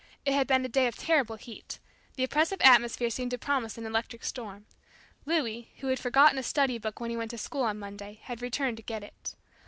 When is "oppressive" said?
2.23-2.59